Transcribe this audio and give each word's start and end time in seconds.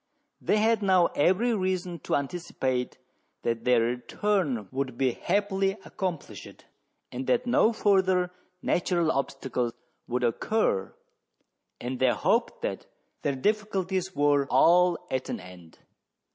They 0.41 0.57
had 0.57 0.81
now 0.81 1.11
ever}' 1.13 1.55
reason 1.55 1.99
to 1.99 2.15
anticipate 2.15 2.97
that 3.43 3.65
their 3.65 3.81
return 3.81 4.67
would 4.71 4.97
be 4.97 5.11
happily 5.11 5.73
accomplished, 5.85 6.65
and 7.11 7.27
that 7.27 7.45
no 7.45 7.71
further 7.71 8.31
natural 8.63 9.11
obstacle 9.11 9.71
would 10.07 10.23
occur, 10.23 10.95
and 11.79 11.99
they 11.99 12.09
hoped 12.09 12.63
that 12.63 12.87
their 13.21 13.35
difficulties 13.35 14.15
were 14.15 14.47
all 14.47 14.97
at 15.11 15.29
an 15.29 15.39
end. 15.39 15.77